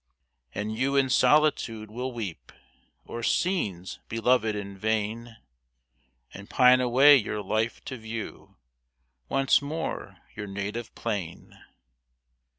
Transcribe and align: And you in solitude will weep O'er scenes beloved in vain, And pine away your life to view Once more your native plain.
And 0.55 0.75
you 0.75 0.95
in 0.95 1.11
solitude 1.11 1.91
will 1.91 2.11
weep 2.11 2.51
O'er 3.07 3.21
scenes 3.21 3.99
beloved 4.09 4.55
in 4.55 4.75
vain, 4.75 5.37
And 6.33 6.49
pine 6.49 6.81
away 6.81 7.15
your 7.17 7.43
life 7.43 7.85
to 7.85 7.97
view 7.97 8.55
Once 9.29 9.61
more 9.61 10.17
your 10.35 10.47
native 10.47 10.95
plain. 10.95 11.63